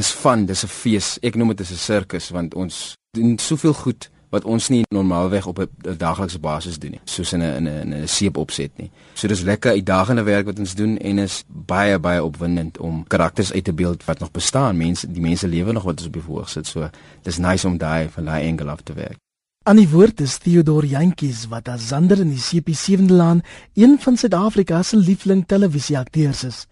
[0.00, 1.18] dis van, dis 'n fees.
[1.22, 5.58] Ek noem dit 'n sirkus want ons doen soveel goed wat ons nie normaalweg op
[5.58, 8.90] 'n daaglikse basis doen nie, soos in 'n in 'n 'n seep opset nie.
[9.14, 13.52] So dis lekker uitdagende werk wat ons doen en is baie baie opwindend om karakters
[13.52, 14.76] uit te beeld wat nog bestaan.
[14.76, 16.66] Mense, die mense lewe nog wat ons op die voorg sit.
[16.66, 16.90] So
[17.22, 19.18] dis nice om daai van daai angle af te werk.
[19.64, 23.42] Aan die woord is Theodor Jantjies wat as Zander in die CP7de laan
[23.74, 26.66] een van Suid-Afrika se liefling televisieakteurs is.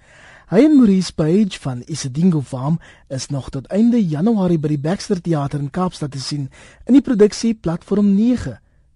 [0.49, 2.79] Hy en Maurice Page van Isidingo Farm
[3.09, 6.47] is nog tot einde Januarie by die Baxter Theater in Kaapstad te sien
[6.89, 8.55] in die produksie Platform 9.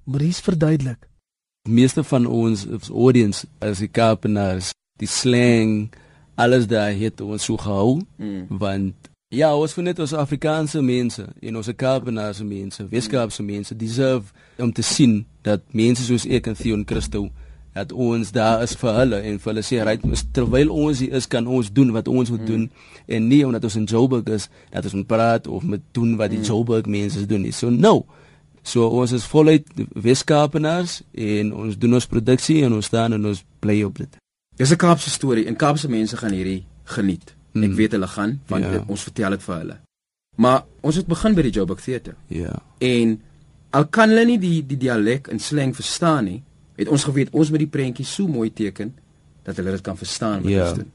[0.08, 1.04] Maurice verduidelik.
[1.68, 5.90] Meeste van ons audience as die Kaapenaars, die slang,
[6.40, 8.46] alles daar het ons so gehou mm.
[8.48, 14.32] want ja, ons vind dit ons Afrikaanse mense en ons Kaapenaars mense, Weskaapse mense deserve
[14.56, 17.26] om te sien dat mense soos ek en Theo en Christo
[17.72, 20.02] dat ons daar is vir hulle en vir hulle sê right
[20.36, 22.46] terwyl ons hier is kan ons doen wat ons moet mm.
[22.50, 22.66] doen
[23.16, 26.34] en nie omdat ons in Joburg is dat ons moet praat of moet doen wat
[26.34, 26.48] die mm.
[26.50, 28.04] Joburg mense doen nie so no
[28.62, 33.44] so ons is voluit Weskapenaars en ons doen ons produksie en ons staan en ons
[33.64, 34.20] bly op dit
[34.60, 37.62] dis 'n Kaapse storie en Kaapse mense gaan hierdie geniet mm.
[37.62, 38.84] ek weet hulle gaan want ja.
[38.86, 39.80] ons vertel dit vir hulle
[40.36, 43.20] maar ons het begin by die Joburg Theater ja en
[43.70, 46.42] al kan hulle nie die die dialek en slang verstaan nie
[46.82, 48.92] het ons geweet ons moet die prentjie so mooi teken
[49.46, 50.68] dat hulle dit kan verstaan wat ja.
[50.68, 50.90] ons doen.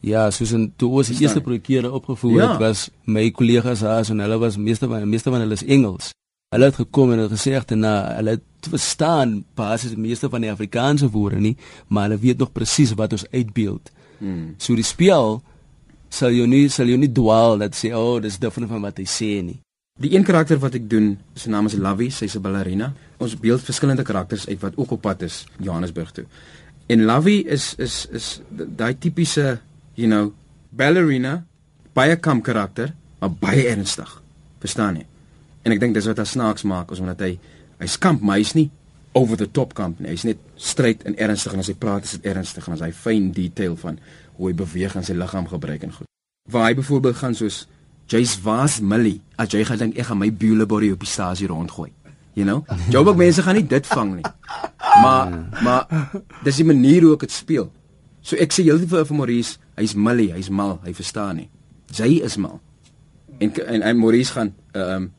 [0.00, 2.52] Ja, soos in toe ons die eerste projekte opgevoer ja.
[2.52, 6.12] het, was my kollegas daar en hulle was meeste van meeste van hulle is Engels.
[6.54, 10.44] Hulle het gekom en het gesê ek na hulle het verstaan basis die meeste van
[10.44, 11.56] die Afrikaanse woorde nie,
[11.88, 13.90] maar hulle weet nog presies wat ons uitbeeld.
[14.18, 14.54] Hmm.
[14.58, 15.42] So die speel
[16.08, 19.04] sal jy nie sal jy nie dwaal dat sê oh, dis different van wat hy
[19.04, 19.58] sê nie.
[19.98, 22.92] Die een karakter wat ek doen, sy naam is Lovey, sy's 'n ballerina.
[23.18, 26.24] Ons beeld verskillende karakters uit wat ook op pad is Johannesburg toe.
[26.86, 29.58] En Lovey is is is daai tipiese,
[29.94, 30.32] you know,
[30.70, 31.44] ballerina,
[31.92, 34.22] baie kam karakter, maar baie ernstig.
[34.58, 35.06] Verstaan jy?
[35.62, 37.38] En ek dink dis wat haar snaaks maak, is omdat hy
[37.78, 38.70] hy skamp, maar hy's nie
[39.12, 40.10] over the top kamp nie.
[40.10, 42.92] Hy's net stryd en ernstig en as hy praat is dit ernstig en as hy
[42.92, 43.98] fyn detail van
[44.36, 46.06] hoe hy beweeg en sy liggaam gebruik en goed.
[46.50, 47.66] Waar hy byvoorbeeld gaan soos
[48.08, 49.20] Jy's was Millie.
[49.36, 51.90] As jy gedink ek gaan my Bulebody op die stasie rondgooi.
[52.38, 52.64] You know?
[52.88, 54.30] Joburg mense gaan nie dit vang nie.
[55.02, 55.32] Maar
[55.62, 55.84] maar
[56.44, 57.68] dis die manier hoe ek dit speel.
[58.24, 61.48] So ek sê heeltyd vir vir Maurice, hy's Millie, hy's mal, hy verstaan nie.
[61.94, 62.58] Jy is mal.
[63.38, 65.10] En en, en Maurice gaan ehm um,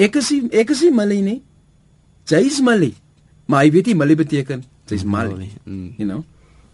[0.00, 1.40] ek is nie, ek is nie Millie nie.
[2.30, 2.94] Jy's Millie.
[3.46, 5.52] Maar hy weet nie Millie beteken jy's Millie.
[5.64, 5.92] Mm.
[5.98, 6.24] You know?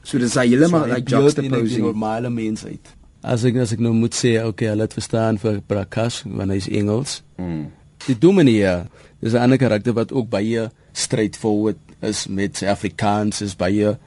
[0.03, 2.95] So dis hy heeltemal so, like juxtaposing normale mensheid.
[3.23, 6.71] As ek as ek nou moet sê, okay, hulle het verstaan vir Prakash want hy's
[6.73, 7.21] Engels.
[7.37, 7.69] Mm.
[8.07, 8.89] Die Dominie,
[9.21, 13.99] dis 'n ander karakter wat ook baie straightforward is met sy Afrikaans, is baie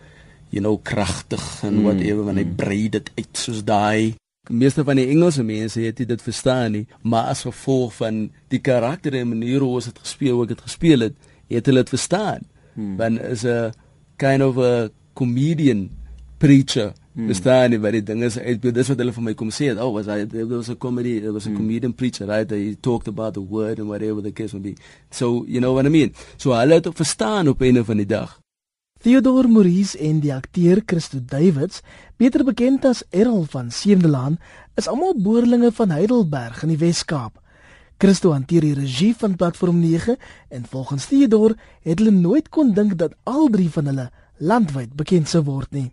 [0.50, 1.84] you know kragtig en mm.
[1.84, 2.58] whatever wanneer hy mm.
[2.58, 4.16] brei dit uit soos daai.
[4.50, 9.14] Meeste van die Engelse mense het dit verstaan nie, maar as gevolg van die karakter
[9.14, 11.16] en manier hoe ons dit gespeel, hoe ek dit gespeel het,
[11.48, 12.42] het hulle dit verstaan.
[12.74, 12.98] Mm.
[12.98, 13.72] Want is 'n
[14.18, 15.90] kind of a comedian
[16.44, 17.28] preacher Hmm.
[17.30, 19.78] Verstaan nie wat die ding is uit dis wat hulle vir my kom sê het.
[19.78, 21.60] Oh, was hy there was a comedy, there was a hmm.
[21.60, 22.50] comedian preacher, right?
[22.50, 24.74] He talked about the word and whatever the case may be.
[25.12, 26.16] So, you know what I mean?
[26.42, 28.40] So hulle het verstaan op 'n van die dag.
[29.04, 31.82] Theodore Maurice en die akteur Christo Davids,
[32.18, 34.40] beter bekend as Errol van Seemdelaan,
[34.76, 37.42] is almal boerlinge van Heidelberg in die Wes-Kaap.
[37.98, 40.18] Christo hanteer die regie van Platform 9
[40.50, 45.28] en volgens Theodore het hulle nooit kon dink dat al drie van hulle landwyd bekend
[45.28, 45.92] sou word nie.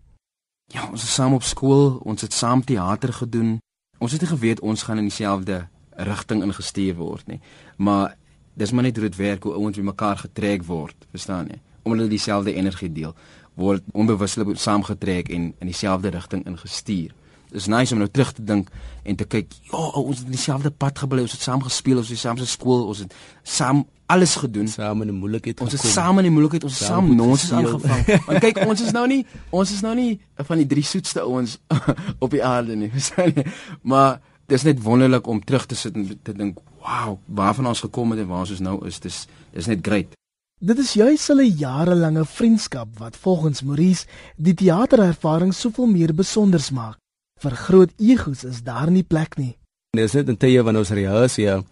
[0.71, 3.59] Ja, ons is saam op skool, ons het saam teater gedoen.
[3.99, 5.65] Ons het nie geweet ons gaan in dieselfde
[5.99, 7.41] rigting ingestuur word nie.
[7.77, 8.15] Maar
[8.55, 11.59] dis maar net hoe dit werk hoe ouens by mekaar getrek word, verstaan jy?
[11.83, 13.17] Omdat hulle dieselfde energie deel,
[13.59, 17.11] word onbewustelik saamgetrek en in dieselfde rigting ingestuur.
[17.50, 18.69] Dis nice om nou terug te dink
[19.03, 22.21] en te kyk, ja, ons het dieselfde pad gebly, ons het saam gespeel, ons het
[22.21, 24.69] saam se skool, ons het saam alles gedoen.
[24.69, 25.60] Saam in die moeilikheid.
[25.60, 28.05] Ons is saam in die moeilikheid, ons is saam nonsens aangevang.
[28.28, 29.21] Want kyk, ons is nou nie
[29.55, 30.10] ons is nou nie
[30.50, 31.59] van die drie soetste ouens
[32.25, 33.47] op die aarde nie, verstaan jy?
[33.83, 38.10] Maar dis net wonderlik om terug te sit en te dink, "Wow, waarvan ons gekom
[38.15, 40.16] het en waar ons nou is." Dis dis net great.
[40.60, 44.04] Dit is juis hulle jarelange vriendskap wat volgens Maurice
[44.36, 47.00] die teaterervaring soveel meer besonder maak.
[47.41, 49.57] Vir groot egos is daar nie plek nie.
[49.97, 51.63] Dis net 'n tye wanneer ons rehearsal ja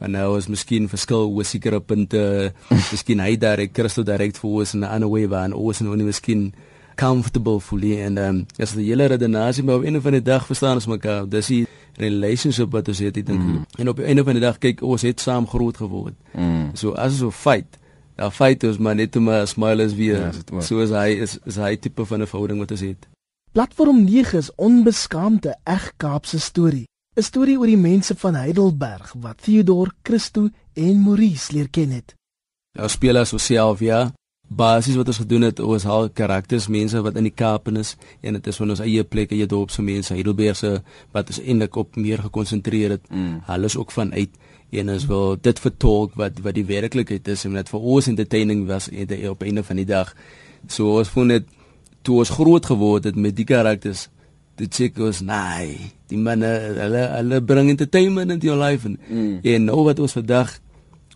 [0.00, 2.52] en nou is miskien verskil oor sekere punte
[2.92, 6.04] miskien hy direk Christo direk vir ons in 'n ander way waar ons nou nie
[6.04, 6.52] miskien
[6.96, 10.46] comfortable fully en ehm um, as die hele redenasie maar op 'n of ander dag
[10.46, 11.28] verstaan ons mekaar.
[11.28, 11.66] Dis die
[11.96, 13.40] relationship wat ons het ek dink.
[13.40, 13.64] Mm.
[13.78, 16.14] en op 'n of ander dag kyk ons het saam groot geword.
[16.34, 16.70] Mm.
[16.74, 17.78] so as ons so fight
[18.16, 20.18] daar fight ons maar net om 'n smile as weer.
[20.18, 23.13] Ja, so as hy is, is hy tipe van 'n verhouding wat ons het
[23.54, 29.42] Platform 9 is onbeskaamde eg Kaapse storie 'n storie oor die mense van Heidelberg wat
[29.42, 32.16] Theodor, Christo en Maurice leer ken het.
[32.72, 34.12] Nou speel as osself ja.
[34.48, 38.32] Basies wat ons gedoen het, ons haal karakters mense wat in die Kaap is en
[38.32, 41.96] dit is van ons eie plek, eie dorp se mense, Heidelbergse wat ons eintlik op
[41.96, 43.10] meer gekonsentreer het.
[43.10, 43.40] Mm.
[43.46, 44.30] Hulle is ook vanuit
[44.70, 48.66] en ons wil dit vertolk wat wat die werklikheid is en dit vir ons entertaining
[48.66, 48.90] was
[49.30, 50.16] op einde van die dag.
[50.66, 51.46] So ons voel net
[52.04, 54.08] toe ons groot geword het met die karakters
[54.60, 58.86] dit sê kos nee die manne hulle hulle bring entertainment into your life.
[58.86, 59.38] En mm.
[59.42, 60.58] en nou wat ons vandag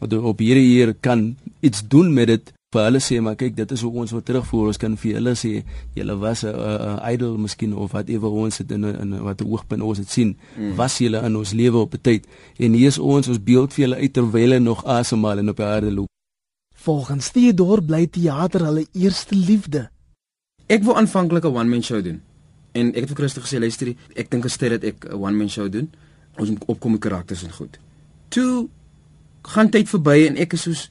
[0.01, 3.83] op hierdie hier kan iets doen met dit vir hulle sê maar kyk dit is
[3.87, 4.73] hoe ons wil terugvoer.
[4.73, 5.53] Ons kan vir hulle sê
[5.97, 9.99] julle was 'n idol miskien of wat ewe ons het in in wat hoogpunt ons
[9.99, 10.75] het sien mm.
[10.77, 12.27] was julle in ons lewe op 'n tyd.
[12.59, 15.57] En hier is ons ons beeld vir julle uit terwyl hulle nog asemhaal en op
[15.57, 16.11] die aarde loop.
[16.75, 19.91] Volgens Theodor bly teater hulle eerste liefde
[20.69, 22.23] ek wou aanvanklik 'n one man show doen
[22.79, 25.51] En ek het vir Christo gesê luister, ek dink gestel dat ek 'n one man
[25.51, 25.91] show doen.
[26.39, 27.79] Ons moet opkom met karakters en goed.
[28.29, 28.69] Toe
[29.43, 30.91] gaan tyd verby en ek is soos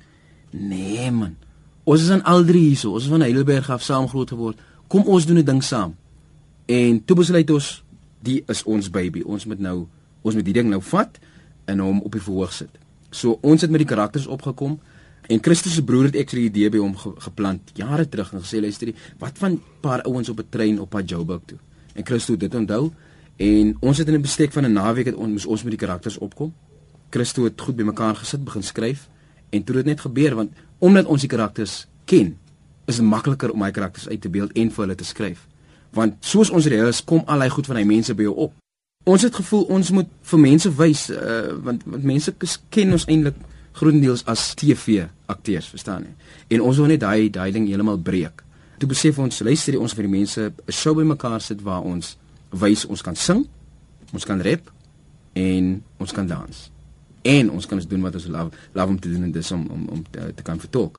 [0.51, 1.35] nee man.
[1.83, 2.91] Ons is aan al drie hierso.
[2.91, 4.59] Ons is van Heidelberg af saam groot geword.
[4.87, 5.95] Kom ons doen 'n ding saam.
[6.65, 7.83] En toe besluit ons
[8.19, 9.21] die is ons baby.
[9.21, 9.87] Ons moet nou
[10.21, 11.19] ons moet die ding nou vat
[11.65, 12.69] en hom op die verhoog sit.
[13.09, 14.79] So ons het met die karakters opgekom.
[15.27, 18.43] En Christus se broer het ek die idee by hom ge geplant jare terug en
[18.43, 21.57] gesê luister, wat van paar ouens op 'n trein op pad Joburg toe.
[21.93, 22.91] En Christus het dit onthou
[23.35, 26.17] en ons het in 'n bestek van 'n naweek het ons ons met die karakters
[26.17, 26.53] opkom.
[27.09, 29.09] Christus het goed bymekaar gesit, begin skryf
[29.49, 32.37] en toe het dit net gebeur want omdat ons die karakters ken,
[32.85, 35.47] is dit makliker om my karakters uit te beeld en vir hulle te skryf.
[35.91, 38.53] Want soos ons reëls kom al hy goed van hy mense by jou op.
[39.03, 42.33] Ons het gevoel ons moet vir mense wys uh, want want mense
[42.69, 43.35] ken ons eintlik
[43.77, 46.13] grootendeels as TV akteurs, verstaan jy?
[46.57, 48.43] En ons wil net daai daai ding heeltemal breek.
[48.77, 52.17] Toe besef ons, luister, ons vir die mense 'n show bymekaar sit waar ons
[52.51, 53.45] wys ons kan sing,
[54.13, 54.71] ons kan rap
[55.33, 56.71] en ons kan dans.
[57.23, 59.67] En ons kan ons doen wat ons love, love om te doen en dis om
[59.67, 60.97] om om te, te kan vertolk.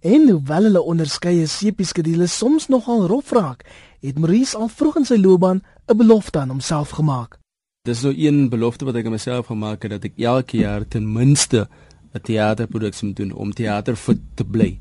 [0.00, 3.66] En hoewel hulle onderskeie sepieskedules soms nogal rof raak,
[4.00, 7.38] het Maurice al vroeg in sy loopbaan 'n belofte aan homself gemaak.
[7.84, 11.12] Dis so 'n belofte wat ek aan myself gemaak het dat ek elke jaar ten
[11.12, 11.68] minste
[12.14, 14.78] 'n teaterproduksie moet doen om teater fit te bly.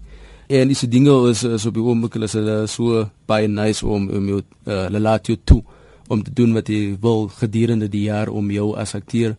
[0.47, 4.09] En dis die dinge is, is op die oomblik is hulle so baie nice om
[4.09, 5.63] om jou uh, laat jou toe
[6.07, 9.35] om te doen wat jy wil gedurende die jaar om jou as akteur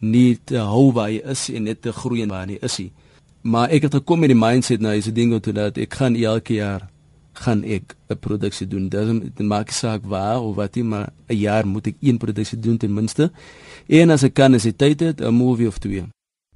[0.00, 2.80] nie te hou waar jy is en net te groei waar jy is.
[3.42, 6.16] Maar ek het gekom met die mindset nou is die dinge toe dat ek gaan
[6.16, 6.88] elke jaar
[7.44, 8.88] gaan ek 'n produksie doen.
[8.88, 12.76] Dit maak saak waar of wat jy maar 'n jaar moet ek een produksie doen
[12.76, 13.30] ten minste.
[13.86, 16.04] En as ek kan as ek tyd het, 'n movie of twee.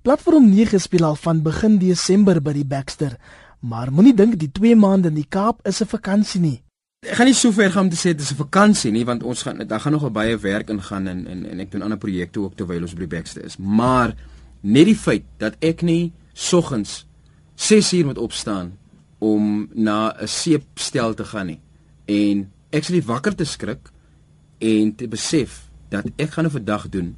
[0.03, 3.13] Platform 9 speel al van begin Desember by die Baxter,
[3.63, 6.63] maar moenie dink die 2 maande in die Kaap is 'n vakansie nie.
[7.07, 9.23] Ek gaan nie so ver gaan om te sê dit is 'n vakansie nie, want
[9.23, 12.41] ons gaan daar gaan nog baie werk ingaan en en en ek doen ander projekte
[12.41, 13.57] ook terwyl ons by die Baxter is.
[13.57, 14.15] Maar
[14.61, 17.07] net die feit dat ek nie soggens
[17.55, 18.79] 6 uur moet opstaan
[19.19, 21.61] om na 'n seepstel te gaan nie
[22.07, 23.91] en ek sal wakker te skrik
[24.59, 27.17] en te besef dat ek gaan 'n vandag doen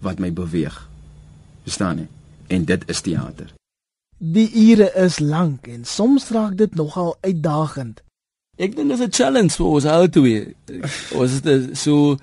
[0.00, 0.93] wat my beweeg.
[1.64, 2.08] Verstaan jy?
[2.54, 3.52] En dit is teater.
[4.18, 8.02] Die ure is lank en soms raak dit nogal uitdagend.
[8.56, 10.54] Ek dink dit is 'n challenge vir ons al twee.
[11.12, 12.16] Ons is so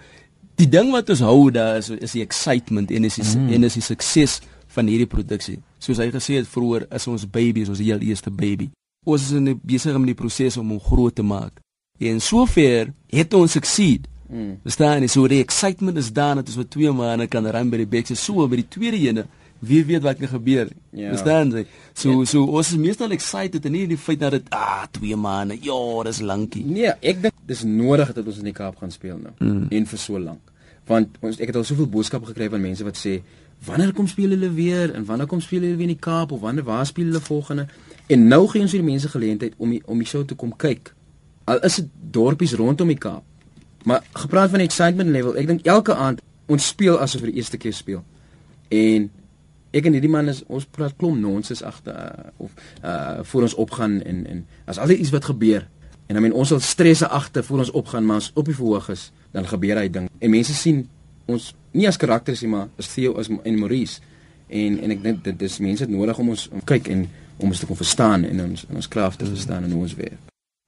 [0.55, 3.49] die ding wat ons hou daar is is die excitement en is die, mm.
[3.53, 5.59] en is die sukses van hierdie produksie.
[5.79, 8.69] Soos hy gesê het vroeër, is ons baby, ons heel eerste baby.
[9.05, 11.59] Ons is in die besig om die proses om hom groot te maak.
[11.99, 14.07] En sover het ons succeed.
[14.29, 14.55] Mm.
[14.63, 15.09] Verstaan jy?
[15.11, 18.15] So die excitement is daar dat ons vir 2 maande kan ry by die Bexe
[18.15, 19.25] so by die tweede ene.
[19.61, 20.69] Wie weet wat kan gebeur?
[20.89, 21.11] Ja.
[21.13, 21.65] Verstaan jy?
[21.93, 22.25] So ja.
[22.25, 25.57] so ons is meestal excited en nie die feit dat dit ah 2 maande.
[25.61, 25.77] Ja,
[26.07, 26.63] dis lankie.
[26.65, 29.67] Nee, ek dink dis nodig dat ons in die Kaap gaan speel nou mm.
[29.69, 30.41] en vir so lank.
[30.89, 33.19] Want ons ek het al soveel boodskappe gekry van mense wat sê
[33.67, 36.41] wanneer kom speel hulle weer en wanneer kom speel hulle weer in die Kaap of
[36.41, 37.67] wanneer waar speel hulle volgende?
[38.09, 40.95] En nou gee ons hierdie mense geleentheid om die, om die show te kom kyk.
[41.45, 43.21] Al is dit dorpies rondom die Kaap.
[43.85, 47.61] Maar gepraat van excitement level, ek dink elke aand ons speel asof vir die eerste
[47.61, 48.01] keer speel.
[48.73, 49.11] En
[49.71, 52.51] ek en hierdie man is ons praat klom nonsens agter uh, of
[52.83, 55.67] uh voor ons opgaan en en as altyd iets wat gebeur
[56.11, 58.89] en dan men ons sal stresse agter voor ons opgaan maar as op die verhoog
[58.91, 60.09] is, dan gebeur hy ding.
[60.19, 60.81] En mense sien
[61.31, 64.01] ons nie as karakters nie, maar as Theo as en Maurice.
[64.51, 67.05] En en ek dink dit is mense het nodig om ons om kyk en
[67.39, 69.95] om ons te kon verstaan en ons in ons krag te verstaan en hoe ons
[69.95, 70.19] werk.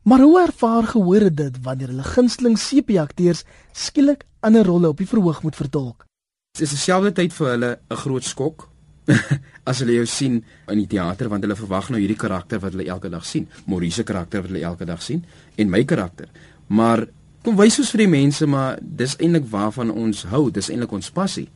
[0.07, 5.43] Maar hoe ervaar gehoor dit wanneer hulle gunsteling sepia-akteurs skielik ander rolle op die verhoog
[5.43, 6.07] moet vertolk?
[6.55, 8.69] Dit is dieselfde tyd vir hulle 'n groot skok
[9.69, 10.39] as hulle jou sien
[10.71, 14.01] in die teater want hulle verwag nou hierdie karakter wat hulle elke dag sien, Maurice
[14.01, 15.23] se karakter wat hulle elke dag sien
[15.57, 16.31] en my karakter.
[16.67, 17.05] Maar
[17.43, 21.11] kom wys ons vir die mense maar dis eintlik waarvan ons hou, dis eintlik ons
[21.11, 21.49] passie.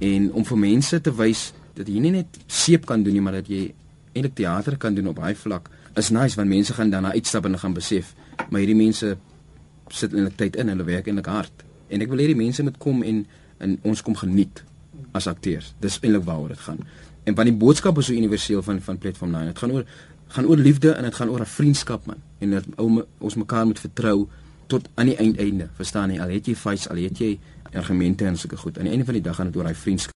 [0.00, 3.40] En om vir mense te wys dat jy nie net seep kan doen nie, maar
[3.40, 3.68] dat jy
[4.14, 7.58] eintlik teater kan doen op daai vlak is nice want mense gaan dan uitstap en
[7.58, 8.14] gaan besef
[8.48, 9.14] maar hierdie mense
[9.92, 10.70] sit eintlik tyd in.
[10.72, 11.64] Hulle werk eintlik hard.
[11.92, 13.24] En ek wil hê die mense moet kom en
[13.62, 14.64] en ons kom geniet
[15.12, 15.74] as akteurs.
[15.78, 16.78] Dis eintlik waaroor dit gaan.
[17.24, 19.84] En want die boodskap is so universeel van van platform 9 dit gaan oor
[20.34, 22.16] gaan oor liefde en dit gaan oor 'n vriendskap man.
[22.38, 22.64] En dat
[23.18, 24.28] ons mekaar moet vertrou
[24.66, 26.20] tot aan die einde verstaan jy?
[26.20, 27.38] Al het jy fights al het jy
[27.72, 28.78] argumente en sulke goed.
[28.78, 30.12] Aan die einde van die dag gaan dit oor daai vriendskap